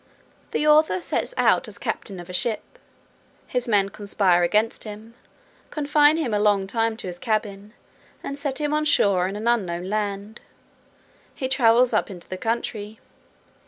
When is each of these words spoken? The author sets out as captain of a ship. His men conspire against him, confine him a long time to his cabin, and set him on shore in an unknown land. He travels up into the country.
The 0.49 0.65
author 0.65 0.99
sets 0.99 1.31
out 1.37 1.67
as 1.67 1.77
captain 1.77 2.19
of 2.19 2.27
a 2.27 2.33
ship. 2.33 2.79
His 3.45 3.67
men 3.67 3.89
conspire 3.89 4.41
against 4.41 4.83
him, 4.83 5.13
confine 5.69 6.17
him 6.17 6.33
a 6.33 6.39
long 6.39 6.65
time 6.65 6.97
to 6.97 7.05
his 7.05 7.19
cabin, 7.19 7.75
and 8.23 8.35
set 8.35 8.57
him 8.59 8.73
on 8.73 8.83
shore 8.85 9.27
in 9.27 9.35
an 9.35 9.47
unknown 9.47 9.91
land. 9.91 10.41
He 11.35 11.47
travels 11.47 11.93
up 11.93 12.09
into 12.09 12.27
the 12.27 12.37
country. 12.37 12.99